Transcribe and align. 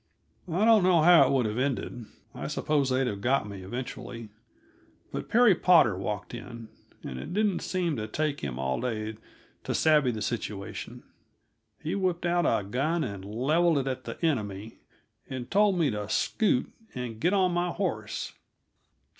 I 0.51 0.65
don't 0.65 0.81
know 0.81 1.03
how 1.03 1.27
it 1.27 1.31
would 1.31 1.45
have 1.45 1.59
ended 1.59 2.07
I 2.33 2.47
suppose 2.47 2.89
they'd 2.89 3.05
have 3.05 3.21
got 3.21 3.47
me, 3.47 3.61
eventually 3.61 4.29
but 5.11 5.29
Perry 5.29 5.53
Potter 5.53 5.95
walked 5.95 6.33
in, 6.33 6.69
and 7.03 7.19
it 7.19 7.35
didn't 7.35 7.59
seem 7.59 7.97
to 7.97 8.07
take 8.07 8.39
him 8.39 8.57
all 8.57 8.81
day 8.81 9.17
to 9.63 9.75
savvy 9.75 10.09
the 10.09 10.23
situation. 10.23 11.03
He 11.83 11.93
whipped 11.93 12.25
out 12.25 12.47
a 12.47 12.63
gun 12.63 13.03
and 13.03 13.23
leveled 13.23 13.77
it 13.77 13.85
at 13.85 14.05
the 14.05 14.17
enemy, 14.25 14.79
and 15.29 15.51
told 15.51 15.77
me 15.77 15.91
to 15.91 16.09
scoot 16.09 16.71
and 16.95 17.19
get 17.19 17.33
on 17.33 17.51
my 17.51 17.69
horse. 17.69 18.33